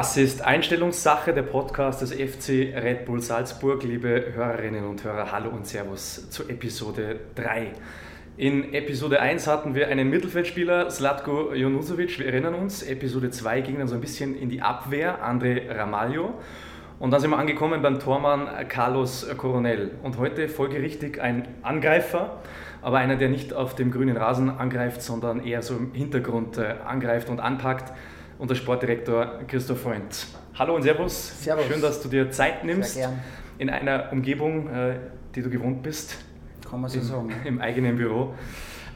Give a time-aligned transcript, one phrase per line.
[0.00, 3.82] Das ist Einstellungssache, der Podcast des FC Red Bull Salzburg.
[3.82, 7.72] Liebe Hörerinnen und Hörer, hallo und Servus zu Episode 3.
[8.38, 12.82] In Episode 1 hatten wir einen Mittelfeldspieler, Slatko Jonusovic, wir erinnern uns.
[12.82, 16.32] Episode 2 ging dann so ein bisschen in die Abwehr, André Ramalho.
[16.98, 19.90] Und dann sind wir angekommen beim Tormann Carlos Coronel.
[20.02, 22.38] Und heute folgerichtig ein Angreifer,
[22.80, 26.76] aber einer, der nicht auf dem grünen Rasen angreift, sondern eher so im Hintergrund äh,
[26.86, 27.92] angreift und anpackt
[28.40, 30.26] und der Sportdirektor Christoph Freund.
[30.58, 31.44] Hallo und Servus.
[31.44, 31.66] Servus.
[31.66, 33.20] Schön, dass du dir Zeit nimmst Sehr gern.
[33.58, 34.94] in einer Umgebung, äh,
[35.34, 36.16] die du gewohnt bist,
[36.68, 37.32] Kann man so im, sagen.
[37.44, 38.34] im eigenen Büro.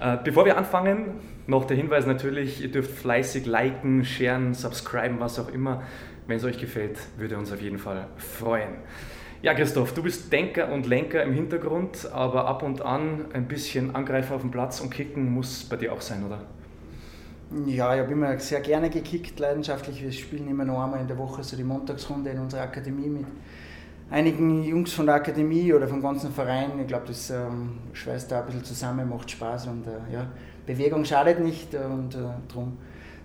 [0.01, 5.39] Äh, Bevor wir anfangen, noch der Hinweis natürlich, ihr dürft fleißig liken, sharen, subscriben, was
[5.39, 5.83] auch immer.
[6.27, 8.77] Wenn es euch gefällt, würde uns auf jeden Fall freuen.
[9.43, 13.95] Ja, Christoph, du bist Denker und Lenker im Hintergrund, aber ab und an ein bisschen
[13.95, 16.41] Angreifer auf dem Platz und kicken muss bei dir auch sein, oder?
[17.67, 20.03] Ja, ich habe immer sehr gerne gekickt, leidenschaftlich.
[20.03, 23.27] Wir spielen immer noch einmal in der Woche so die Montagsrunde in unserer Akademie mit
[24.11, 26.73] einigen Jungs von der Akademie oder vom ganzen Verein.
[26.81, 30.27] Ich glaube, das ähm, schweißt da ein bisschen zusammen, macht Spaß und äh, ja,
[30.67, 32.77] Bewegung schadet nicht und äh, darum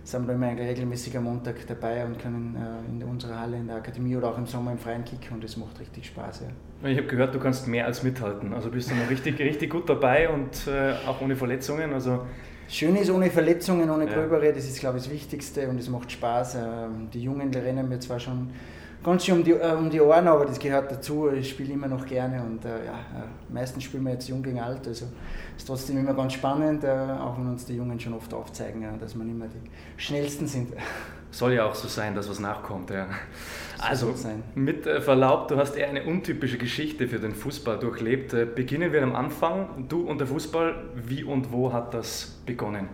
[0.03, 3.77] sind wir immer regelmäßig am Montag dabei und können äh, in unserer Halle in der
[3.77, 6.41] Akademie oder auch im Sommer im Freien kicken und das macht richtig Spaß.
[6.41, 6.89] Ja.
[6.89, 8.53] Ich habe gehört, du kannst mehr als mithalten.
[8.53, 11.93] Also bist du noch richtig, richtig gut dabei und äh, auch ohne Verletzungen.
[11.93, 12.21] Also
[12.69, 14.13] Schön ist ohne Verletzungen, ohne Ja.
[14.13, 16.55] Gröbere, das ist glaube ich das Wichtigste und es macht Spaß.
[16.55, 18.51] Ähm, Die Jungen die rennen mir zwar schon
[19.03, 21.31] ganz schön um die, äh, um die Ohren, aber das gehört dazu.
[21.31, 24.59] Ich spiele immer noch gerne und äh, ja, äh, meistens spielen wir jetzt jung gegen
[24.59, 24.87] alt.
[24.87, 25.05] Also
[25.57, 28.91] ist trotzdem immer ganz spannend, äh, auch wenn uns die Jungen schon oft aufzeigen, ja,
[28.99, 30.73] dass wir nicht mehr die schnellsten sind.
[31.31, 32.91] soll ja auch so sein, dass was nachkommt.
[32.91, 33.07] Ja.
[33.81, 34.13] Also
[34.55, 38.33] mit äh, Verlaub, du hast eher eine untypische Geschichte für den Fußball durchlebt.
[38.33, 39.85] Äh, Beginnen wir am Anfang.
[39.87, 42.89] Du und der Fußball, wie und wo hat das begonnen?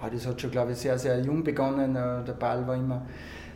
[0.00, 1.96] Ah, das hat schon, glaube ich, sehr, sehr jung begonnen.
[1.96, 3.06] Äh, Der Ball war immer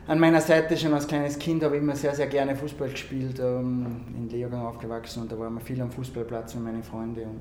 [0.07, 0.77] an meiner Seite.
[0.77, 3.39] Schon als kleines Kind habe ich immer sehr, sehr gerne Fußball gespielt.
[3.39, 7.21] ähm, In Leogang aufgewachsen und da waren wir viel am Fußballplatz mit meinen Freunden.
[7.21, 7.41] Und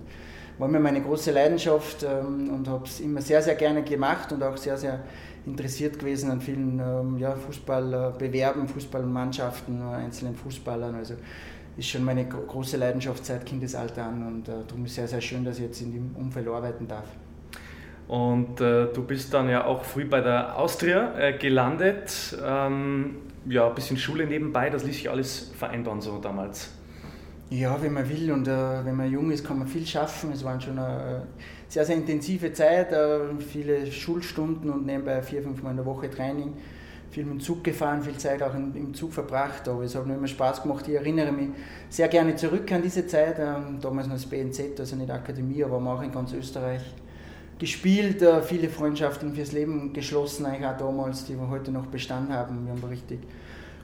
[0.62, 4.44] war immer meine große Leidenschaft ähm, und habe es immer sehr, sehr gerne gemacht und
[4.44, 5.00] auch sehr, sehr
[5.46, 10.94] interessiert gewesen an vielen ähm, ja, Fußballbewerben, Fußballmannschaften, äh, einzelnen Fußballern.
[10.94, 11.16] Also
[11.78, 15.08] ist schon meine gro- große Leidenschaft seit Kindesalter an und äh, darum ist es sehr,
[15.08, 17.08] sehr schön, dass ich jetzt in dem Umfeld arbeiten darf.
[18.08, 22.38] Und äh, du bist dann ja auch früh bei der Austria äh, gelandet.
[22.46, 23.16] Ähm,
[23.48, 26.70] ja, ein bisschen Schule nebenbei, das ließ sich alles vereinbaren so damals.
[27.52, 30.32] Ja, wenn man will und äh, wenn man jung ist, kann man viel schaffen.
[30.32, 31.24] Es waren schon eine
[31.68, 36.10] sehr, sehr intensive Zeit, äh, viele Schulstunden und nebenbei vier, fünf Mal in der Woche
[36.10, 36.54] Training.
[37.10, 40.08] Viel mit dem Zug gefahren, viel Zeit auch in, im Zug verbracht, aber es hat
[40.08, 40.88] mir immer Spaß gemacht.
[40.88, 41.50] Ich erinnere mich
[41.90, 45.76] sehr gerne zurück an diese Zeit, ähm, damals noch das BNZ, also nicht Akademie, aber
[45.76, 46.84] haben auch in ganz Österreich
[47.60, 52.30] gespielt, äh, viele Freundschaften fürs Leben geschlossen, eigentlich auch damals, die wir heute noch Bestand
[52.32, 52.66] haben.
[52.66, 53.20] Wir haben richtig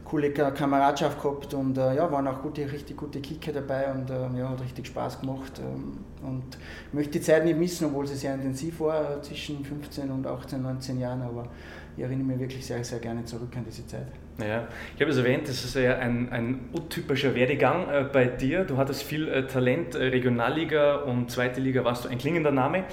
[0.10, 4.10] coole Ka- Kameradschaft gehabt und äh, ja, waren auch gute, richtig gute Kicker dabei und
[4.10, 5.60] äh, ja, hat richtig Spaß gemacht.
[5.60, 6.58] Ähm, und
[6.94, 10.62] möchte die Zeit nicht missen, obwohl sie sehr intensiv war, äh, zwischen 15 und 18,
[10.62, 11.48] 19 Jahren, aber
[11.96, 14.08] ich erinnere mich wirklich sehr, sehr gerne zurück an diese Zeit.
[14.40, 18.64] Ja, ich habe es erwähnt, das ist ja ein, ein untypischer Werdegang äh, bei dir.
[18.66, 22.84] Du hattest viel äh, Talent, äh, Regionalliga und zweite Liga warst du ein klingender Name.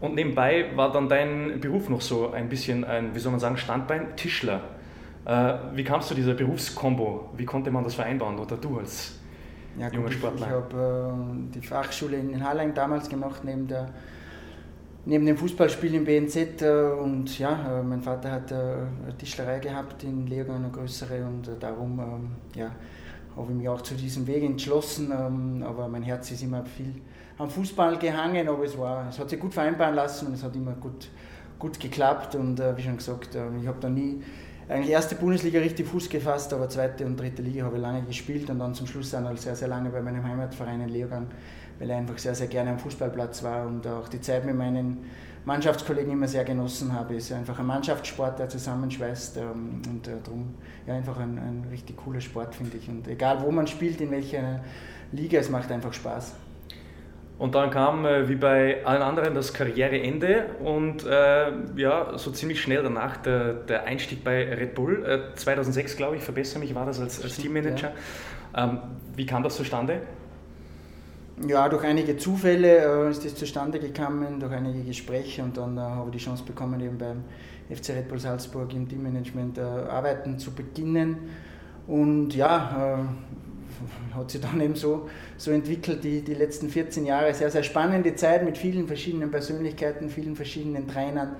[0.00, 3.56] Und nebenbei war dann dein Beruf noch so ein bisschen ein, wie soll man sagen,
[3.56, 4.62] Standbein, Tischler.
[5.24, 7.30] Äh, wie kamst du zu dieser Berufskombo?
[7.36, 9.18] Wie konnte man das vereinbaren oder du als
[9.76, 10.46] Ja, Junger gut, ich, Sportler.
[10.46, 11.14] ich habe
[11.50, 13.90] äh, die Fachschule in Hallein damals gemacht, neben, der,
[15.04, 16.62] neben dem Fußballspiel im BNZ.
[16.62, 21.24] Äh, und ja, äh, mein Vater hat äh, eine Tischlerei gehabt in Leogang, eine größere.
[21.24, 22.70] Und äh, darum ähm, ja,
[23.36, 25.12] habe ich mich auch zu diesem Weg entschlossen.
[25.12, 26.94] Ähm, aber mein Herz ist immer viel
[27.38, 28.48] am Fußball gehangen.
[28.48, 31.08] Aber es, war, es hat sich gut vereinbaren lassen und es hat immer gut,
[31.58, 32.34] gut geklappt.
[32.34, 34.22] Und wie schon gesagt, ich habe da nie
[34.70, 38.48] eigentlich erste Bundesliga richtig Fuß gefasst, aber zweite und dritte Liga habe ich lange gespielt
[38.50, 41.26] und dann zum Schluss dann halt sehr, sehr lange bei meinem Heimatverein in Leogang,
[41.78, 44.98] weil ich einfach sehr, sehr gerne am Fußballplatz war und auch die Zeit mit meinen
[45.44, 47.16] Mannschaftskollegen immer sehr genossen habe.
[47.16, 50.54] Es ist einfach ein Mannschaftssport, der zusammenschweißt ähm, und äh, darum
[50.86, 52.88] ja, einfach ein, ein richtig cooler Sport, finde ich.
[52.88, 54.60] Und egal wo man spielt, in welcher
[55.10, 56.34] Liga, es macht einfach Spaß.
[57.40, 62.60] Und dann kam, äh, wie bei allen anderen, das Karriereende und äh, ja, so ziemlich
[62.60, 65.02] schnell danach der, der Einstieg bei Red Bull.
[65.06, 67.92] Äh, 2006, glaube ich, verbessere mich, war das als, als Teammanager.
[68.54, 68.80] Ähm,
[69.16, 70.02] wie kam das zustande?
[71.48, 75.80] Ja, durch einige Zufälle äh, ist das zustande gekommen, durch einige Gespräche und dann äh,
[75.80, 77.24] habe ich die Chance bekommen, eben beim
[77.74, 81.16] FC Red Bull Salzburg im Teammanagement äh, arbeiten zu beginnen.
[81.86, 83.08] Und ja,
[84.14, 87.32] hat sich dann eben so, so entwickelt, die, die letzten 14 Jahre.
[87.34, 91.36] Sehr, sehr spannende Zeit mit vielen verschiedenen Persönlichkeiten, vielen verschiedenen Trainern.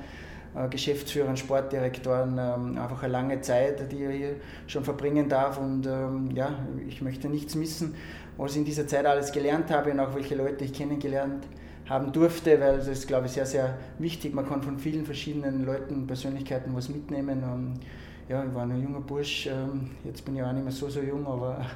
[0.55, 4.35] äh, Geschäftsführern, Sportdirektoren ähm, einfach eine lange Zeit, die er hier
[4.67, 5.59] schon verbringen darf.
[5.59, 6.59] Und ähm, ja,
[6.89, 7.95] ich möchte nichts missen,
[8.37, 11.47] was ich in dieser Zeit alles gelernt habe und auch welche Leute ich kennengelernt
[11.89, 14.33] haben durfte, weil das ist, glaube ich, sehr, sehr wichtig.
[14.33, 17.43] Man kann von vielen verschiedenen Leuten, Persönlichkeiten was mitnehmen.
[17.43, 17.81] Und,
[18.31, 21.01] ja, ich war ein junger Bursch, ähm, jetzt bin ich auch nicht mehr so, so
[21.01, 21.67] jung, aber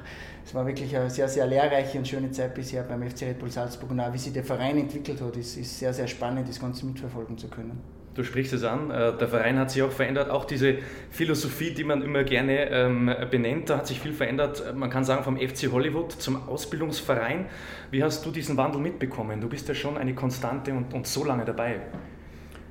[0.45, 3.51] es war wirklich eine sehr, sehr lehrreiche und schöne Zeit bisher beim FC Red Bull
[3.51, 6.57] Salzburg und auch wie sich der Verein entwickelt hat, ist, ist sehr, sehr spannend, das
[6.57, 7.81] Ganze mitverfolgen zu können.
[8.13, 10.77] Du sprichst es an, äh, der Verein hat sich auch verändert, auch diese
[11.09, 14.73] Philosophie, die man immer gerne ähm, benennt, da hat sich viel verändert.
[14.73, 17.47] Man kann sagen, vom FC Hollywood zum Ausbildungsverein.
[17.91, 19.41] Wie hast du diesen Wandel mitbekommen?
[19.41, 21.81] Du bist ja schon eine Konstante und, und so lange dabei.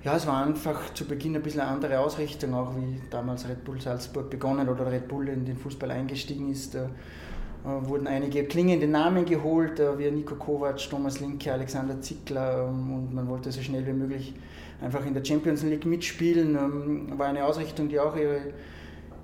[0.04, 3.64] Ja, es war einfach zu Beginn ein bisschen eine andere Ausrichtung, auch wie damals Red
[3.64, 6.74] Bull Salzburg begonnen oder Red Bull in den Fußball eingestiegen ist.
[6.74, 12.68] Da äh, wurden einige klingende Namen geholt, äh, wie Nico Kovac, Thomas Linke, Alexander Zickler
[12.68, 14.34] ähm, und man wollte so schnell wie möglich
[14.82, 16.54] einfach in der Champions League mitspielen.
[16.54, 18.40] Ähm, war eine Ausrichtung, die auch ihre,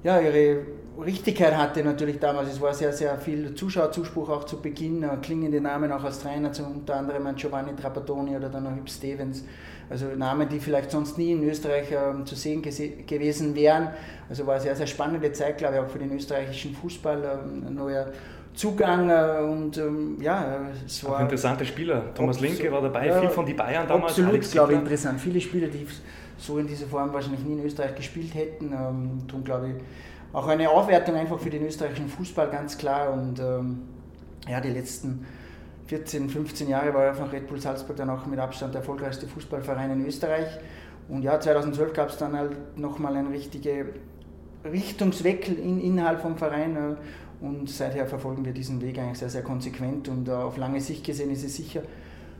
[0.03, 0.62] ja, ihre
[0.99, 2.55] Richtigkeit hatte natürlich damals.
[2.55, 6.50] Es war sehr, sehr viel Zuschauerzuspruch auch zu Beginn, äh, klingende Namen auch als Trainer,
[6.75, 9.44] unter anderem Giovanni Trapattoni oder dann auch Hüb Stevens.
[9.91, 13.89] Also Namen, die vielleicht sonst nie in Österreich äh, zu sehen gewesen wären.
[14.29, 17.25] Also war eine sehr, sehr spannende Zeit, glaube ich, auch für den österreichischen Fußball.
[17.25, 18.07] Äh, ein neuer
[18.55, 21.17] Zugang äh, und ähm, ja, es war.
[21.17, 22.15] Auch interessante Spieler.
[22.15, 24.13] Thomas Linke war dabei, ja, viel von den Bayern damals.
[24.13, 25.21] Absolut, glaube ich, interessant.
[25.21, 25.87] Viele Spieler, die
[26.39, 28.67] so in dieser Form wahrscheinlich nie in Österreich gespielt hätten.
[28.73, 29.75] Ähm, darum glaube ich,
[30.33, 33.13] auch eine Aufwertung einfach für den österreichischen Fußball, ganz klar.
[33.13, 33.81] Und ähm,
[34.49, 35.27] ja, die letzten
[35.91, 39.91] 14, 15 Jahre war einfach Red Bull Salzburg dann auch mit Abstand der erfolgreichste Fußballverein
[39.91, 40.47] in Österreich.
[41.09, 43.87] Und ja, 2012 gab es dann halt nochmal einen richtigen
[44.65, 46.77] Richtungswechsel in, innerhalb vom Verein.
[46.77, 50.07] Äh, und seither verfolgen wir diesen Weg eigentlich sehr, sehr konsequent.
[50.07, 51.83] Und uh, auf lange Sicht gesehen ist es sicher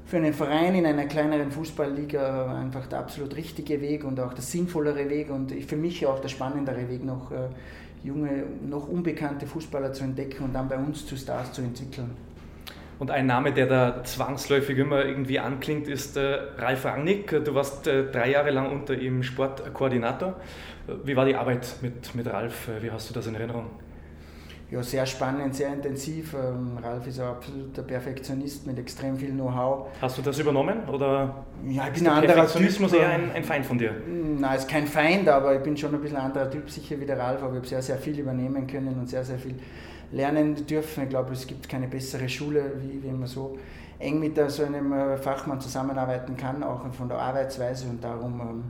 [0.07, 4.43] für einen Verein in einer kleineren Fußballliga einfach der absolut richtige Weg und auch der
[4.43, 7.31] sinnvollere Weg und für mich auch der spannendere Weg, noch
[8.03, 12.11] junge, noch unbekannte Fußballer zu entdecken und dann bei uns zu Stars zu entwickeln.
[13.01, 17.31] Und ein Name, der da zwangsläufig immer irgendwie anklingt, ist äh, Ralf Rangnick.
[17.45, 20.37] Du warst äh, drei Jahre lang unter ihm Sportkoordinator.
[21.05, 22.69] Wie war die Arbeit mit, mit Ralf?
[22.81, 23.71] Wie hast du das in Erinnerung?
[24.71, 26.35] Ja, sehr spannend, sehr intensiv.
[26.35, 29.89] Ähm, Ralf ist ein absoluter Perfektionist mit extrem viel Know-how.
[30.01, 30.87] Hast du das übernommen?
[30.89, 33.95] Oder ja, ich bin ein anderer Perfektionismus eher ein, ein, Feind von dir?
[34.07, 37.07] Nein, ist kein Feind, aber ich bin schon ein bisschen ein anderer Typ, sicher wie
[37.07, 37.43] der Ralf.
[37.43, 39.57] Aber ich habe sehr, sehr viel übernehmen können und sehr, sehr viel
[40.13, 41.05] lernen dürfen.
[41.05, 43.59] Ich glaube, es gibt keine bessere Schule, wie wenn man so
[43.99, 47.89] eng mit so einem äh, Fachmann zusammenarbeiten kann, auch von der Arbeitsweise.
[47.89, 48.65] Und darum ähm,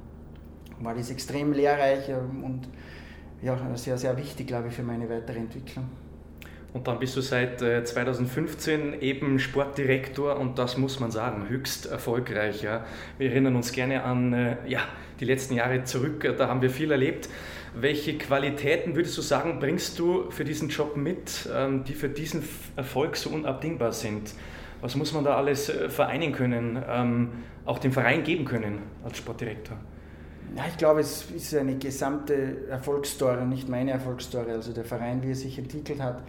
[0.84, 2.68] war das extrem lehrreich ähm, und
[3.42, 5.88] ja, sehr, sehr wichtig, glaube ich, für meine weitere Entwicklung.
[6.72, 11.86] Und dann bist du seit 2015 äh, eben Sportdirektor und das muss man sagen, höchst
[11.86, 12.62] erfolgreich.
[12.62, 12.84] Ja.
[13.18, 14.80] Wir erinnern uns gerne an äh, ja,
[15.18, 17.28] die letzten Jahre zurück, da haben wir viel erlebt.
[17.74, 22.42] Welche Qualitäten würdest du sagen, bringst du für diesen Job mit, ähm, die für diesen
[22.76, 24.32] Erfolg so unabdingbar sind?
[24.80, 27.30] Was muss man da alles äh, vereinen können, ähm,
[27.64, 29.76] auch dem Verein geben können als Sportdirektor?
[30.56, 34.50] Ja, ich glaube, es ist eine gesamte Erfolgsstory, nicht meine Erfolgsstory.
[34.50, 36.24] Also der Verein, wie er sich entwickelt hat, mhm.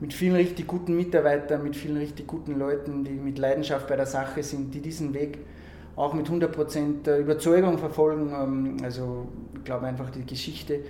[0.00, 4.04] mit vielen richtig guten Mitarbeitern, mit vielen richtig guten Leuten, die mit Leidenschaft bei der
[4.04, 5.38] Sache sind, die diesen Weg
[5.96, 8.32] auch mit 100% Überzeugung verfolgen.
[8.32, 10.80] Ähm, also ich glaube einfach die Geschichte,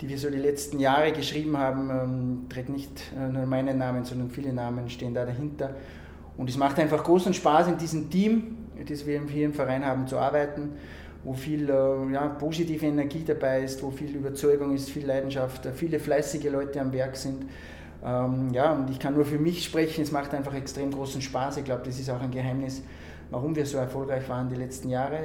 [0.00, 4.04] die wir so die letzten Jahre geschrieben haben, ähm, trägt nicht äh, nur meinen Namen,
[4.04, 5.74] sondern viele Namen stehen da dahinter.
[6.36, 8.56] Und es macht einfach großen Spaß, in diesem Team,
[8.88, 10.70] das wir hier im Verein haben, zu arbeiten,
[11.24, 15.72] wo viel äh, ja, positive Energie dabei ist, wo viel Überzeugung ist, viel Leidenschaft, äh,
[15.72, 17.44] viele fleißige Leute am Werk sind.
[18.04, 21.58] Ähm, ja, und ich kann nur für mich sprechen, es macht einfach extrem großen Spaß.
[21.58, 22.82] Ich glaube, das ist auch ein Geheimnis
[23.32, 25.18] warum wir so erfolgreich waren die letzten Jahre.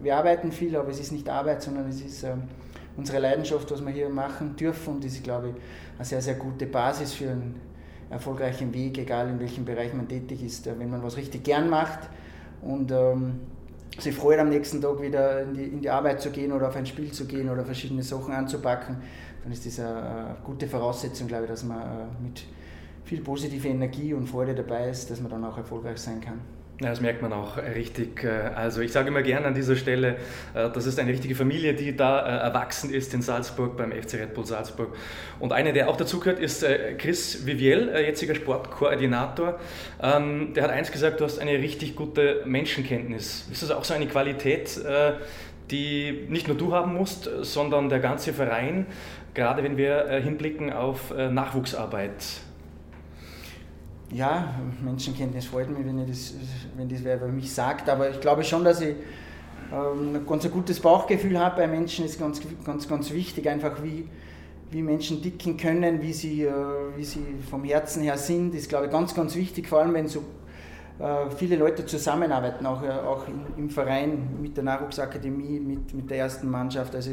[0.00, 2.42] Wir arbeiten viel, aber es ist nicht Arbeit, sondern es ist ähm,
[2.96, 4.96] unsere Leidenschaft, was wir hier machen dürfen.
[4.96, 5.54] Und das ist, glaube ich,
[5.96, 7.58] eine sehr, sehr gute Basis für einen
[8.10, 10.66] erfolgreichen Weg, egal in welchem Bereich man tätig ist.
[10.66, 12.00] Wenn man was richtig gern macht
[12.60, 13.40] und ähm,
[13.98, 16.76] sich freut, am nächsten Tag wieder in die, in die Arbeit zu gehen oder auf
[16.76, 18.98] ein Spiel zu gehen oder verschiedene Sachen anzupacken,
[19.42, 22.44] dann ist das eine, gute Voraussetzung, glaube ich, dass man äh, mit
[23.04, 26.40] viel positiver Energie und Freude dabei ist, dass man dann auch erfolgreich sein kann.
[26.78, 28.22] Ja, das merkt man auch richtig.
[28.22, 30.16] Äh, also ich sage immer gerne an dieser Stelle,
[30.52, 34.14] äh, das ist eine richtige Familie, die da äh, erwachsen ist in Salzburg beim FC
[34.14, 34.94] Red Bull Salzburg.
[35.40, 36.66] Und einer, der auch dazugehört, ist
[36.98, 39.58] Chris Viviel, jetziger Sportkoordinator.
[40.02, 43.48] Ähm, der hat eins gesagt, du hast eine richtig gute Menschenkenntnis.
[43.50, 44.80] Ist das auch so eine Qualität,
[45.70, 48.86] die nicht nur du haben musst, sondern der ganze Verein,
[49.34, 52.12] gerade wenn wir hinblicken auf Nachwuchsarbeit?
[54.12, 56.34] Ja, Menschenkenntnis freut mich, wenn, ich das,
[56.76, 58.94] wenn das wer über mich sagt, aber ich glaube schon, dass ich
[59.72, 64.08] ähm, ein ganz gutes Bauchgefühl habe bei Menschen, ist ganz, ganz, ganz wichtig, einfach wie,
[64.70, 66.52] wie Menschen dicken können, wie sie, äh,
[66.96, 70.08] wie sie vom Herzen her sind, ist, glaube ich, ganz, ganz wichtig, vor allem wenn
[70.08, 70.22] so
[70.98, 73.24] äh, viele Leute zusammenarbeiten, auch, äh, auch
[73.56, 76.94] im Verein mit der Nachwuchsakademie, mit, mit der ersten Mannschaft.
[76.94, 77.10] Also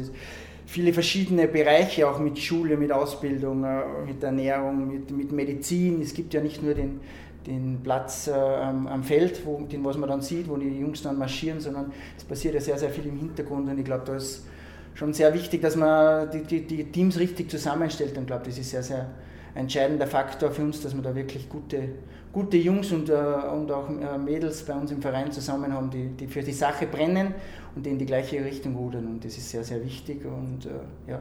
[0.66, 3.64] viele verschiedene Bereiche, auch mit Schule, mit Ausbildung,
[4.06, 6.00] mit Ernährung, mit, mit Medizin.
[6.00, 7.00] Es gibt ja nicht nur den,
[7.46, 11.02] den Platz äh, am, am, Feld, wo, den was man dann sieht, wo die Jungs
[11.02, 14.16] dann marschieren, sondern es passiert ja sehr, sehr viel im Hintergrund und ich glaube, da
[14.16, 14.46] ist
[14.94, 18.58] schon sehr wichtig, dass man die, die, die Teams richtig zusammenstellt und ich glaube, das
[18.58, 19.10] ist sehr, sehr
[19.54, 21.88] entscheidender Faktor für uns, dass wir da wirklich gute,
[22.32, 26.08] gute Jungs und, äh, und auch äh, Mädels bei uns im Verein zusammen haben, die,
[26.08, 27.34] die für die Sache brennen
[27.74, 31.10] und die in die gleiche Richtung rudern und das ist sehr, sehr wichtig und äh,
[31.10, 31.20] ja,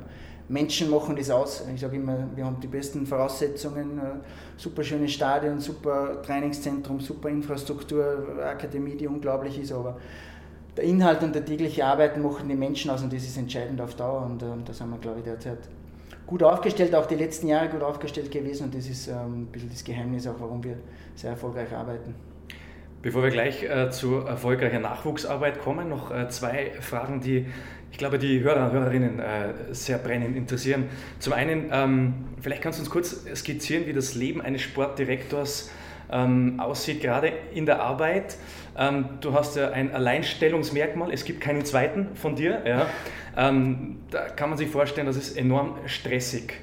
[0.50, 1.64] Menschen machen das aus.
[1.74, 4.02] Ich sage immer, wir haben die besten Voraussetzungen, äh,
[4.58, 9.98] super schöne Stadion, super Trainingszentrum, super Infrastruktur, Akademie, die unglaublich ist, aber
[10.76, 13.96] der Inhalt und der tägliche Arbeit machen die Menschen aus und das ist entscheidend auf
[13.96, 15.60] Dauer und ähm, da sind wir, glaube ich, derzeit
[16.26, 19.70] gut aufgestellt, auch die letzten Jahre gut aufgestellt gewesen und das ist ähm, ein bisschen
[19.70, 20.78] das Geheimnis auch, warum wir
[21.16, 22.16] sehr erfolgreich arbeiten.
[23.02, 27.48] Bevor wir gleich äh, zu erfolgreicher Nachwuchsarbeit kommen, noch äh, zwei Fragen, die
[27.94, 30.86] ich glaube, die Hörer und Hörerinnen äh, sehr brennend interessieren.
[31.20, 35.70] Zum einen, ähm, vielleicht kannst du uns kurz skizzieren, wie das Leben eines Sportdirektors
[36.12, 38.38] ähm, aussieht, gerade in der Arbeit.
[38.78, 42.62] Ähm, du hast ja ein Alleinstellungsmerkmal, es gibt keinen zweiten von dir.
[42.66, 42.88] Ja.
[43.38, 46.54] Ähm, da kann man sich vorstellen, das ist enorm stressig,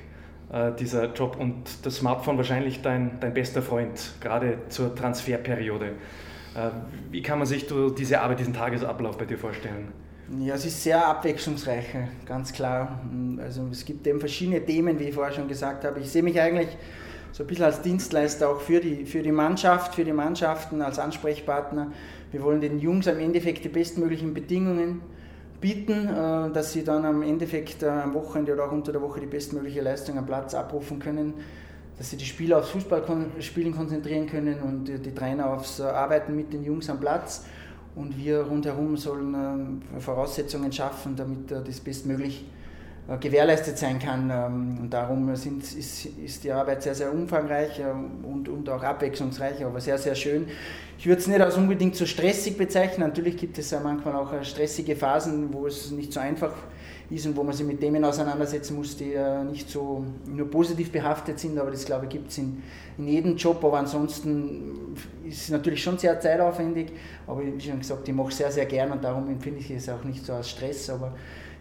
[0.53, 1.37] äh, dieser Job.
[1.39, 5.93] Und das Smartphone wahrscheinlich dein, dein bester Freund, gerade zur Transferperiode.
[6.55, 6.71] Äh,
[7.11, 9.93] wie kann man sich diese Arbeit, diesen Tagesablauf bei dir vorstellen?
[10.39, 11.87] Ja, es ist sehr abwechslungsreich,
[12.25, 13.01] ganz klar.
[13.43, 15.99] Also es gibt eben verschiedene Themen, wie ich vorher schon gesagt habe.
[15.99, 16.69] Ich sehe mich eigentlich
[17.33, 20.99] so ein bisschen als Dienstleister auch für die, für die Mannschaft, für die Mannschaften, als
[20.99, 21.93] Ansprechpartner.
[22.33, 25.01] Wir wollen den Jungs am Endeffekt die bestmöglichen Bedingungen
[25.61, 29.21] bieten, äh, dass sie dann am Endeffekt äh, am Wochenende oder auch unter der Woche
[29.21, 31.35] die bestmögliche Leistung am Platz abrufen können,
[31.99, 36.65] dass sie die Spieler aufs Fußballspielen konzentrieren können und die Trainer aufs Arbeiten mit den
[36.65, 37.45] Jungs am Platz
[37.95, 42.60] und wir rundherum sollen äh, Voraussetzungen schaffen, damit äh, das bestmöglich äh,
[43.19, 44.31] gewährleistet sein kann.
[44.31, 47.81] Ähm, und darum sind, ist, ist die Arbeit sehr, sehr umfangreich
[48.23, 50.47] und, und auch abwechslungsreich, aber sehr, sehr schön.
[50.99, 53.07] Ich würde es nicht als unbedingt so stressig bezeichnen.
[53.07, 56.53] Natürlich gibt es ja manchmal auch stressige Phasen, wo es nicht so einfach
[57.11, 60.93] ist und wo man sich mit Themen auseinandersetzen muss, die äh, nicht so nur positiv
[60.93, 62.63] behaftet sind, aber das glaube ich gibt es in,
[62.99, 64.95] in jedem Job, aber ansonsten
[65.29, 66.93] ist es natürlich schon sehr zeitaufwendig,
[67.27, 70.05] aber wie schon gesagt, ich mache sehr, sehr gern und darum empfinde ich es auch
[70.05, 71.13] nicht so als Stress, aber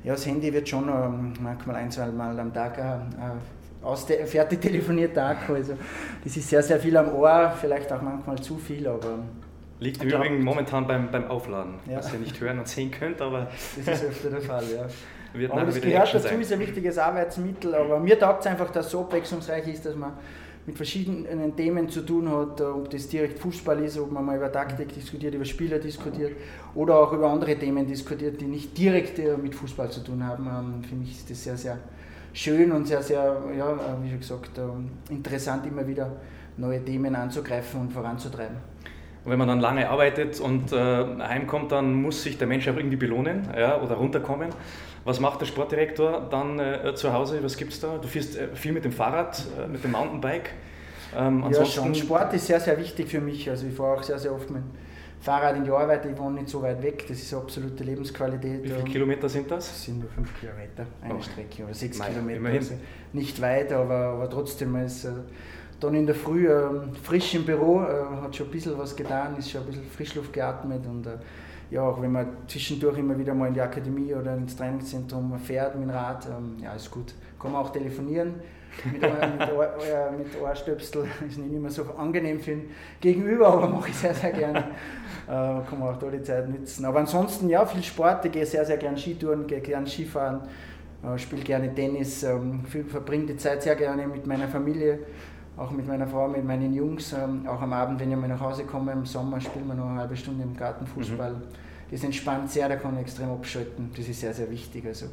[0.04, 3.32] ja, das Handy wird schon ähm, manchmal ein, zwei Mal am Tag äh, äh
[3.82, 5.54] aus fertig telefoniert Akku.
[5.54, 5.74] Also
[6.24, 9.20] das ist sehr, sehr viel am Ohr, vielleicht auch manchmal zu viel, aber.
[9.80, 12.00] Liegt im Übrigen momentan beim, beim Aufladen, ja.
[12.00, 13.48] was ihr nicht hören und sehen könnt, aber.
[13.78, 14.86] Das ist öfter der Fall, ja.
[15.34, 16.42] Wird aber das gehört dazu, sein.
[16.42, 19.96] ist ein wichtiges Arbeitsmittel, aber mir taugt es einfach, dass es so abwechslungsreich ist, dass
[19.96, 20.14] man
[20.66, 24.52] mit verschiedenen Themen zu tun hat, ob das direkt Fußball ist, ob man mal über
[24.52, 26.34] Taktik diskutiert, über Spieler diskutiert
[26.76, 30.46] oder auch über andere Themen diskutiert, die nicht direkt äh, mit Fußball zu tun haben.
[30.48, 31.78] Ähm, für mich ist das sehr, sehr
[32.34, 36.12] schön und sehr, sehr, ja, äh, wie schon gesagt, ähm, interessant, immer wieder
[36.58, 38.58] neue Themen anzugreifen und voranzutreiben.
[39.26, 42.78] Und wenn man dann lange arbeitet und äh, heimkommt, dann muss sich der Mensch auch
[42.78, 44.50] irgendwie belohnen ja, oder runterkommen.
[45.10, 47.40] Was macht der Sportdirektor dann äh, zu Hause?
[47.42, 47.98] Was gibt es da?
[47.98, 50.52] Du fährst äh, viel mit dem Fahrrad, äh, mit dem Mountainbike.
[51.18, 51.96] Ähm, ja, schon.
[51.96, 53.50] Sport ist sehr, sehr wichtig für mich.
[53.50, 54.70] Also ich fahre auch sehr, sehr oft mit dem
[55.20, 56.06] Fahrrad in die Arbeit.
[56.06, 57.08] Ich wohne nicht so weit weg.
[57.08, 58.64] Das ist absolute Lebensqualität.
[58.64, 59.70] Wie viele Kilometer sind das?
[59.70, 61.22] Das sind nur fünf Kilometer, eine oh.
[61.24, 62.38] Strecke oder sechs Nein, Kilometer.
[62.38, 62.60] Immerhin.
[62.60, 62.74] Also
[63.14, 65.10] nicht weit, aber, aber trotzdem ist äh,
[65.80, 66.70] dann in der Früh äh,
[67.02, 70.34] frisch im Büro, äh, hat schon ein bisschen was getan, ist schon ein bisschen Frischluft
[70.34, 71.18] geatmet und äh,
[71.72, 75.76] ja, auch wenn man zwischendurch immer wieder mal in die Akademie oder ins Trainingszentrum fährt
[75.76, 77.14] mit dem Rad, ähm, ja, ist gut.
[77.40, 78.36] Kann man auch telefonieren
[78.86, 79.02] mit, mit,
[79.56, 81.06] Ohr, äh, mit Ohrstöpsel.
[81.28, 84.60] Ist nicht immer so angenehm für den Gegenüber, aber mache ich sehr, sehr gerne.
[84.60, 84.66] Äh,
[85.28, 86.86] kann man auch da die Zeit nützen.
[86.86, 88.26] Aber ansonsten, ja, viel Sport.
[88.26, 90.42] Ich gehe sehr, sehr gerne Skitouren, gehe gerne Skifahren,
[91.04, 95.00] äh, spiele gerne Tennis, ähm, verbringe die Zeit sehr gerne mit meiner Familie
[95.60, 97.14] auch mit meiner Frau, mit meinen Jungs.
[97.14, 99.90] Ähm, auch am Abend, wenn ich mal nach Hause komme, im Sommer spielen wir noch
[99.90, 101.34] eine halbe Stunde im Garten Fußball.
[101.34, 101.42] Mhm.
[101.92, 103.92] Das entspannt sehr, da kann ich extrem abschalten.
[103.96, 104.86] Das ist sehr, sehr wichtig.
[104.86, 105.08] Also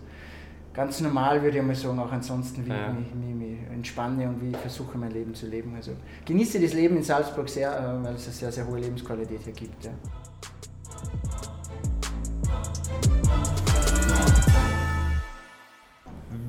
[0.72, 2.90] ganz normal würde ich mal sagen, auch ansonsten, wie ja.
[2.90, 5.74] ich mich, mich, mich, entspanne und wie ich versuche, mein Leben zu leben.
[5.74, 5.92] Also
[6.24, 9.52] genieße das Leben in Salzburg sehr, äh, weil es eine sehr, sehr hohe Lebensqualität hier
[9.52, 9.84] gibt.
[9.84, 9.90] Ja.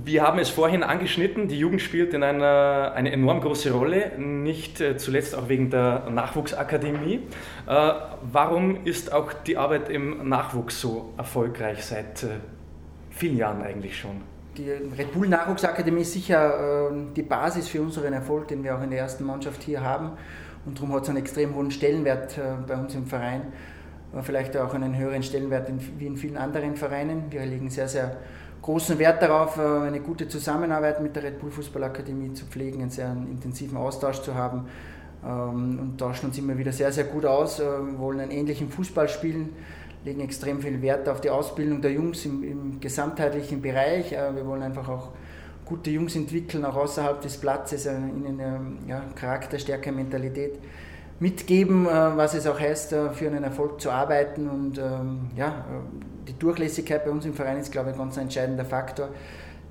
[0.07, 4.79] Wir haben es vorhin angeschnitten, die Jugend spielt in einer, eine enorm große Rolle, nicht
[4.79, 7.15] äh, zuletzt auch wegen der Nachwuchsakademie.
[7.67, 7.91] Äh,
[8.31, 12.27] warum ist auch die Arbeit im Nachwuchs so erfolgreich seit äh,
[13.09, 14.21] vielen Jahren eigentlich schon?
[14.55, 18.91] Die Red Bull Nachwuchsakademie ist sicher die Basis für unseren Erfolg, den wir auch in
[18.91, 20.11] der ersten Mannschaft hier haben.
[20.65, 23.41] Und darum hat es einen extrem hohen Stellenwert bei uns im Verein.
[24.23, 27.25] Vielleicht auch einen höheren Stellenwert wie in vielen anderen Vereinen.
[27.29, 28.17] Wir legen sehr, sehr
[28.67, 32.89] großen Wert darauf, äh, eine gute Zusammenarbeit mit der Red Bull Fußballakademie zu pflegen, einen
[32.89, 34.67] sehr intensiven Austausch zu haben
[35.23, 39.07] ähm, und tauschen uns immer wieder sehr, sehr gut aus, wir wollen einen ähnlichen Fußball
[39.07, 39.51] spielen,
[40.03, 44.11] legen extrem viel Wert auf die Ausbildung der Jungs im, im gesamtheitlichen Bereich.
[44.11, 45.11] Äh, wir wollen einfach auch
[45.63, 50.59] gute Jungs entwickeln, auch außerhalb des Platzes, äh, ihnen ähm, ja, Charakter, Stärke, Mentalität
[51.21, 55.65] mitgeben, was es auch heißt, für einen Erfolg zu arbeiten und ähm, ja,
[56.27, 59.09] die Durchlässigkeit bei uns im Verein ist, glaube ich, ein ganz entscheidender Faktor,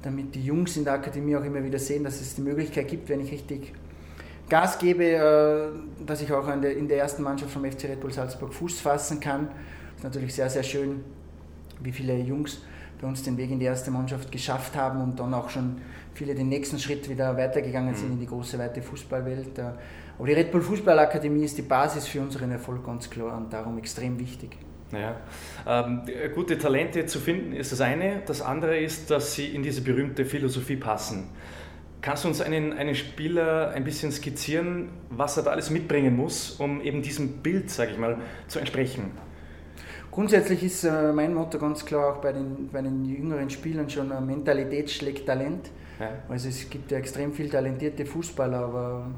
[0.02, 3.08] damit die Jungs in der Akademie auch immer wieder sehen, dass es die Möglichkeit gibt,
[3.08, 3.72] wenn ich richtig
[4.48, 8.54] Gas gebe, äh, dass ich auch in der ersten Mannschaft vom FC Red Bull Salzburg
[8.54, 9.48] Fuß fassen kann.
[9.92, 11.02] Es ist natürlich sehr, sehr schön,
[11.80, 12.62] wie viele Jungs
[13.00, 15.78] bei uns den Weg in die erste Mannschaft geschafft haben und dann auch schon
[16.14, 18.14] viele den nächsten Schritt wieder weitergegangen sind mhm.
[18.14, 19.58] in die große, weite Fußballwelt.
[19.58, 19.72] Äh,
[20.18, 23.76] aber die Red Bull Fußballakademie ist die Basis für unseren Erfolg ganz klar und darum
[23.78, 24.56] extrem wichtig.
[24.92, 25.16] Ja.
[25.66, 26.02] Ähm,
[26.34, 28.22] gute Talente zu finden ist das eine.
[28.26, 31.28] Das andere ist, dass sie in diese berühmte Philosophie passen.
[32.02, 36.52] Kannst du uns einen, einen Spieler ein bisschen skizzieren, was er da alles mitbringen muss,
[36.52, 39.10] um eben diesem Bild, sage ich mal, zu entsprechen?
[40.12, 44.10] Grundsätzlich ist äh, mein Motto ganz klar auch bei den, bei den jüngeren Spielern schon,
[44.12, 45.70] äh, Mentalität schlägt Talent.
[45.98, 46.10] Ja.
[46.28, 49.10] Also es gibt ja extrem viel talentierte Fußballer, aber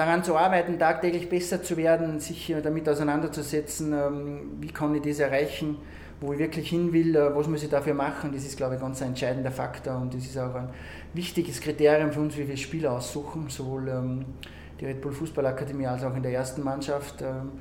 [0.00, 5.18] daran zu arbeiten, tagtäglich besser zu werden, sich damit auseinanderzusetzen, ähm, wie kann ich das
[5.18, 5.76] erreichen,
[6.22, 8.80] wo ich wirklich hin will, äh, was muss ich dafür machen, das ist, glaube ich,
[8.80, 10.70] ganz ein entscheidender Faktor und das ist auch ein
[11.12, 14.24] wichtiges Kriterium für uns, wie wir Spieler aussuchen, sowohl ähm,
[14.80, 17.20] die Red Bull Fußballakademie als auch in der ersten Mannschaft.
[17.20, 17.52] Ähm,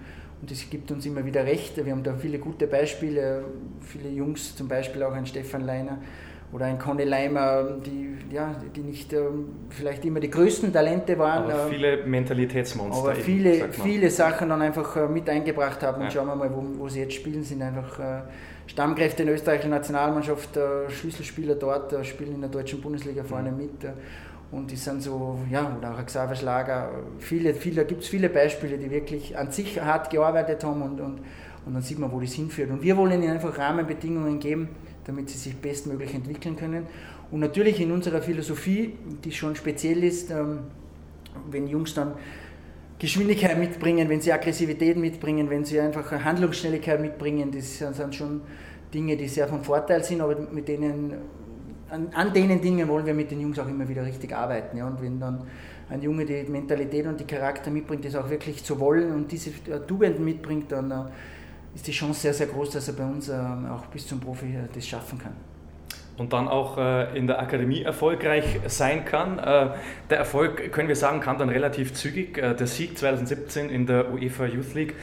[0.42, 1.76] und es gibt uns immer wieder recht.
[1.76, 3.44] Wir haben da viele gute Beispiele,
[3.82, 5.98] viele Jungs, zum Beispiel auch ein Stefan Leiner,
[6.52, 11.44] oder ein Conny Leimer, die, ja, die nicht ähm, vielleicht immer die größten Talente waren.
[11.44, 13.04] Aber ähm, viele Mentalitätsmonster.
[13.04, 16.02] Aber viele, eben, viele Sachen dann einfach äh, mit eingebracht haben.
[16.02, 16.06] Ja.
[16.06, 18.22] Und schauen wir mal, wo, wo sie jetzt spielen, sind einfach äh,
[18.66, 23.58] Stammkräfte in der österreichischen Nationalmannschaft, äh, Schlüsselspieler dort, spielen in der deutschen Bundesliga vorne mhm.
[23.58, 23.86] mit.
[24.52, 28.80] Und die sind so, ja, oder auch Xaver Schlager, viele, viele, gibt es viele Beispiele,
[28.80, 31.20] die wirklich an sich hart gearbeitet haben und, und,
[31.66, 32.70] und dann sieht man, wo das hinführt.
[32.72, 34.70] Und wir wollen ihnen einfach Rahmenbedingungen geben,
[35.06, 36.88] damit sie sich bestmöglich entwickeln können.
[37.32, 40.60] Und natürlich in unserer Philosophie, die schon speziell ist, ähm,
[41.52, 42.14] wenn Jungs dann
[42.98, 48.42] Geschwindigkeit mitbringen, wenn sie Aggressivität mitbringen, wenn sie einfach Handlungsschnelligkeit mitbringen, das sind schon
[48.94, 51.14] Dinge, die sehr von Vorteil sind, aber mit denen,
[51.90, 54.78] an, an denen Dingen wollen wir mit den Jungs auch immer wieder richtig arbeiten.
[54.78, 54.88] Ja.
[54.88, 55.44] Und wenn dann
[55.90, 59.52] ein Junge die Mentalität und die Charakter mitbringt, das auch wirklich zu wollen und diese
[59.88, 60.96] Tugenden mitbringt, dann äh,
[61.80, 64.48] ist die Chance sehr, sehr groß, dass er bei uns ähm, auch bis zum Profi
[64.48, 65.32] äh, das schaffen kann.
[66.18, 69.40] Und dann auch äh, in der Akademie erfolgreich sein kann.
[69.40, 69.70] Äh,
[70.10, 72.34] der Erfolg, können wir sagen, kam dann relativ zügig.
[72.36, 74.96] Der Sieg 2017 in der UEFA Youth League.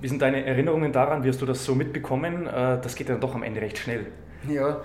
[0.00, 1.22] Wie sind deine Erinnerungen daran?
[1.22, 2.46] Wirst du das so mitbekommen?
[2.46, 4.06] Das geht dann doch am Ende recht schnell.
[4.48, 4.82] Ja,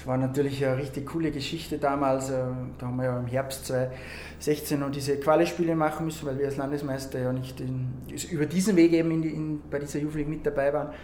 [0.00, 2.30] es war natürlich eine richtig coole Geschichte damals.
[2.30, 2.38] Äh,
[2.78, 6.56] da haben wir ja im Herbst 2016 noch diese Quali-Spiele machen müssen, weil wir als
[6.56, 7.92] Landesmeister ja nicht in,
[8.30, 10.94] über diesen Weg eben in die, in, bei dieser Youth League mit dabei waren.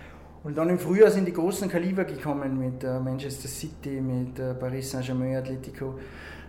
[0.45, 4.55] Und dann im Frühjahr sind die großen Kaliber gekommen mit äh, Manchester City, mit äh,
[4.55, 5.99] Paris Saint-Germain, Atletico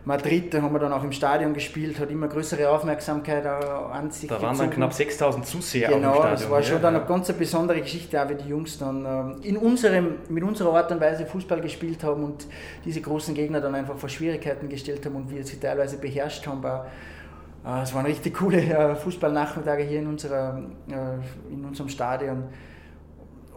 [0.07, 4.29] Madrid, da haben wir dann auch im Stadion gespielt, hat immer größere Aufmerksamkeit an sich
[4.29, 4.69] Da waren gezogen.
[4.69, 6.31] dann knapp 6000 Zuseher genau, im Stadion.
[6.31, 9.35] das war schon ja, dann eine ganz besondere Geschichte, auch wie die Jungs dann ähm,
[9.43, 12.47] in unserem, mit unserer Art und Weise Fußball gespielt haben und
[12.85, 16.63] diese großen Gegner dann einfach vor Schwierigkeiten gestellt haben und wir sie teilweise beherrscht haben.
[16.63, 22.43] Äh, es waren richtig coole äh, Fußballnachmittage hier in, unserer, äh, in unserem Stadion.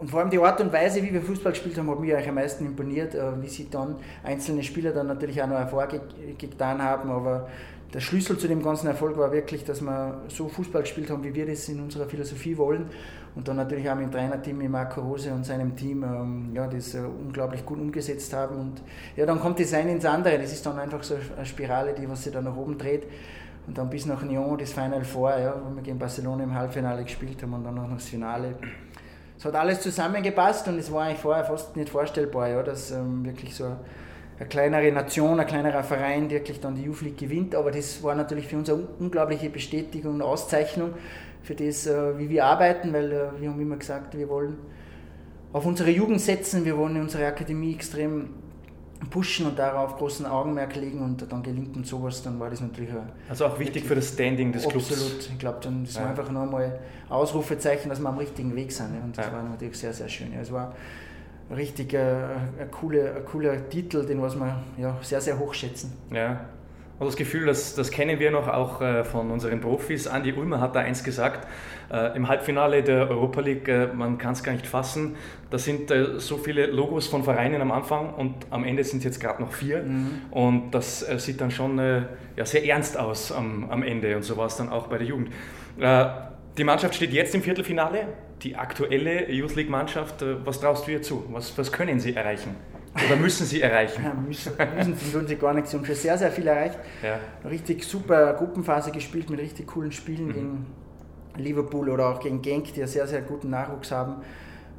[0.01, 2.27] Und vor allem die Art und Weise, wie wir Fußball gespielt haben, hat mich eigentlich
[2.27, 7.11] am meisten imponiert, äh, wie sie dann einzelne Spieler dann natürlich auch noch hervorgetan haben.
[7.11, 7.47] Aber
[7.93, 11.35] der Schlüssel zu dem ganzen Erfolg war wirklich, dass wir so Fußball gespielt haben, wie
[11.35, 12.87] wir das in unserer Philosophie wollen.
[13.35, 16.65] Und dann natürlich auch mit dem Trainerteam, mit Marco Rose und seinem Team, ähm, ja,
[16.65, 18.55] das äh, unglaublich gut umgesetzt haben.
[18.55, 18.81] Und
[19.15, 20.39] ja, dann kommt das eine ins andere.
[20.39, 23.03] Das ist dann einfach so eine Spirale, die was sich dann nach oben dreht.
[23.67, 27.03] Und dann bis nach Nyon, das Final Four, ja, wo wir gegen Barcelona im Halbfinale
[27.03, 28.55] gespielt haben und dann noch das Finale
[29.41, 33.25] es hat alles zusammengepasst und es war eigentlich vorher fast nicht vorstellbar, ja, dass ähm,
[33.25, 33.75] wirklich so
[34.37, 37.55] eine kleinere Nation, ein kleinerer Verein wirklich dann die Youth League gewinnt.
[37.55, 40.93] Aber das war natürlich für uns eine unglaubliche Bestätigung und Auszeichnung
[41.41, 44.57] für das, äh, wie wir arbeiten, weil äh, wir haben immer gesagt, wir wollen
[45.53, 48.35] auf unsere Jugend setzen, wir wollen unsere Akademie extrem
[49.09, 52.89] pushen und darauf großen Augenmerk legen und dann gelingt uns sowas, dann war das natürlich
[53.27, 54.91] Also auch wichtig für das Standing des Clubs.
[54.91, 56.01] Absolut, ich glaube, dann das ja.
[56.01, 59.33] war einfach nochmal Ausrufezeichen, dass wir am richtigen Weg sind und das ja.
[59.33, 60.33] war natürlich sehr, sehr schön.
[60.33, 60.75] Es war
[61.49, 61.99] richtig äh,
[62.59, 65.93] ein, cooler, ein cooler Titel, den was wir ja, sehr, sehr hoch schätzen.
[66.11, 66.45] Ja,
[67.01, 70.05] und das Gefühl, das, das kennen wir noch auch äh, von unseren Profis.
[70.05, 71.47] Andi Ulmer hat da eins gesagt,
[71.91, 75.15] äh, im Halbfinale der Europa League, äh, man kann es gar nicht fassen,
[75.49, 79.03] da sind äh, so viele Logos von Vereinen am Anfang und am Ende sind es
[79.03, 79.83] jetzt gerade noch vier.
[79.83, 80.21] Mhm.
[80.31, 82.03] Und das äh, sieht dann schon äh,
[82.37, 85.07] ja, sehr ernst aus am, am Ende und so war es dann auch bei der
[85.07, 85.29] Jugend.
[86.57, 88.07] die Mannschaft steht jetzt im Viertelfinale,
[88.43, 90.23] die aktuelle Youth League Mannschaft.
[90.45, 91.25] was traust du ihr zu?
[91.31, 92.55] Was, was können sie erreichen?
[92.93, 94.03] Oder müssen sie erreichen?
[94.05, 95.71] Ja, müssen, müssen sie, tun sie gar nichts.
[95.71, 96.77] Sie haben schon sehr, sehr viel erreicht.
[97.01, 97.19] Ja.
[97.49, 100.33] Richtig super Gruppenphase gespielt mit richtig coolen Spielen mhm.
[100.33, 100.65] gegen
[101.37, 104.21] Liverpool oder auch gegen Genk, die einen sehr, sehr guten Nachwuchs haben.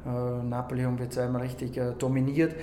[0.05, 2.55] Äh, Napoli haben wir jetzt einmal richtig äh, dominiert.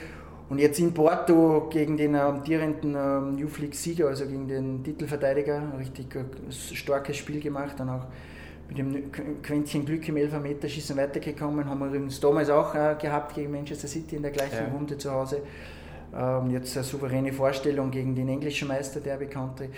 [0.48, 6.14] Und jetzt in Porto gegen den amtierenden ähm, Youth League-Sieger, also gegen den Titelverteidiger, richtig
[6.16, 7.74] äh, starkes Spiel gemacht.
[7.78, 8.06] Dann auch
[8.68, 11.64] mit dem Quäntchen Glück im Elfermeterschießen weitergekommen.
[11.66, 14.72] Haben wir übrigens damals auch äh, gehabt gegen Manchester City in der gleichen ja.
[14.72, 15.42] Runde zu Hause.
[16.16, 19.68] Ähm, jetzt eine souveräne Vorstellung gegen den englischen Meister, der bekannte.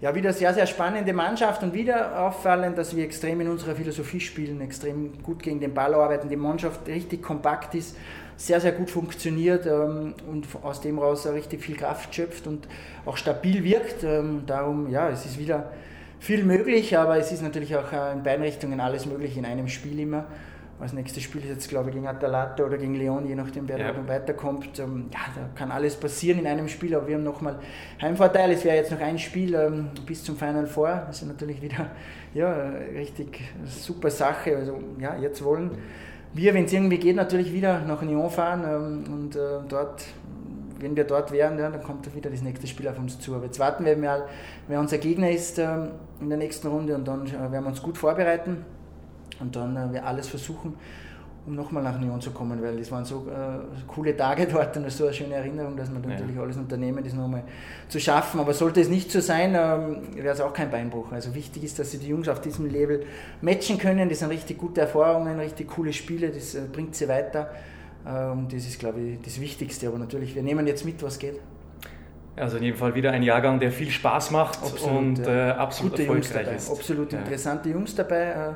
[0.00, 4.20] Ja, wieder sehr, sehr spannende Mannschaft und wieder auffallend, dass wir extrem in unserer Philosophie
[4.20, 7.96] spielen, extrem gut gegen den Ball arbeiten, die Mannschaft richtig kompakt ist,
[8.36, 12.66] sehr, sehr gut funktioniert ähm, und aus dem raus richtig viel Kraft schöpft und
[13.04, 14.02] auch stabil wirkt.
[14.02, 15.70] Ähm, darum, ja, es ist wieder
[16.18, 19.68] viel möglich, aber es ist natürlich auch äh, in beiden Richtungen alles möglich in einem
[19.68, 20.26] Spiel immer.
[20.78, 23.78] Das nächste Spiel ist jetzt, glaube ich, gegen Atalanta oder gegen Leon, je nachdem, wer
[23.78, 23.92] ja.
[23.92, 24.78] da weiterkommt.
[24.78, 27.58] Ähm, ja, da kann alles passieren in einem Spiel, aber wir haben nochmal
[28.00, 28.50] Heimvorteil.
[28.50, 31.04] Es wäre jetzt noch ein Spiel ähm, bis zum Final Four.
[31.06, 31.90] Das ist natürlich wieder
[32.34, 32.52] ja,
[32.94, 34.56] richtig super Sache.
[34.56, 35.70] Also, ja, jetzt wollen
[36.34, 40.04] wir, wenn es irgendwie geht, natürlich wieder nach Lyon fahren ähm, und äh, dort
[40.78, 43.34] wenn wir dort wären, ja, dann kommt wieder das nächste Spiel auf uns zu.
[43.34, 44.26] Aber jetzt warten wir mal,
[44.68, 47.82] wer unser Gegner ist ähm, in der nächsten Runde und dann äh, werden wir uns
[47.82, 48.66] gut vorbereiten
[49.40, 50.74] und dann äh, wir alles versuchen,
[51.46, 54.90] um nochmal nach Nyon zu kommen, weil das waren so äh, coole Tage dort und
[54.90, 56.10] so eine schöne Erinnerung, dass man ja.
[56.10, 57.44] natürlich alles unternehmen, das nochmal
[57.88, 58.40] zu schaffen.
[58.40, 61.12] Aber sollte es nicht so sein, ähm, wäre es auch kein Beinbruch.
[61.12, 63.04] Also wichtig ist, dass sie die Jungs auf diesem Level
[63.40, 64.08] matchen können.
[64.08, 67.50] Das sind richtig gute Erfahrungen, richtig coole Spiele, das äh, bringt sie weiter.
[68.04, 69.88] Und das ist, glaube ich, das Wichtigste.
[69.88, 71.40] Aber natürlich, wir nehmen jetzt mit, was geht.
[72.36, 75.48] Also in jedem Fall wieder ein Jahrgang, der viel Spaß macht absolut, und ja.
[75.48, 76.70] äh, absolut Gute erfolgreich ist.
[76.70, 77.18] Absolut ja.
[77.20, 78.54] interessante Jungs dabei.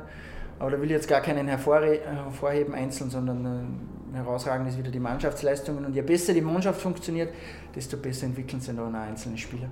[0.61, 3.79] Äh, aber da will ich jetzt gar keinen hervorheben einzeln, sondern
[4.13, 5.85] äh, herausragend ist wieder die Mannschaftsleistungen.
[5.85, 7.33] Und je besser die Mannschaft funktioniert,
[7.75, 9.69] desto besser entwickeln sich dann auch einzelne Spieler.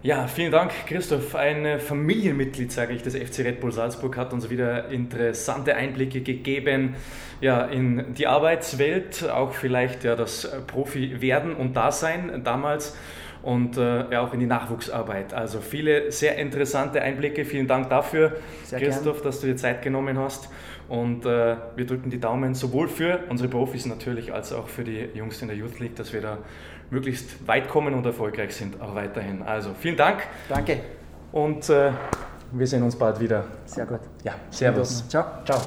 [0.00, 1.34] Ja, vielen Dank, Christoph.
[1.34, 6.94] Ein Familienmitglied, sage ich, des FC Red Bull Salzburg hat uns wieder interessante Einblicke gegeben
[7.40, 12.96] ja, in die Arbeitswelt, auch vielleicht ja, das Profi werden und Dasein damals
[13.42, 15.32] und äh, ja, auch in die Nachwuchsarbeit.
[15.32, 17.44] Also viele sehr interessante Einblicke.
[17.44, 19.24] Vielen Dank dafür, sehr Christoph, gern.
[19.24, 20.48] dass du dir Zeit genommen hast.
[20.88, 25.08] Und äh, wir drücken die Daumen sowohl für unsere Profis natürlich als auch für die
[25.14, 26.38] Jungs in der Youth League, dass wir da
[26.90, 29.42] möglichst weit kommen und erfolgreich sind, auch weiterhin.
[29.42, 30.22] Also vielen Dank.
[30.48, 30.80] Danke.
[31.32, 31.92] Und äh,
[32.52, 33.44] wir sehen uns bald wieder.
[33.66, 34.00] Sehr gut.
[34.24, 35.06] Ja, Servus.
[35.08, 35.24] Ciao.
[35.44, 35.60] Ciao.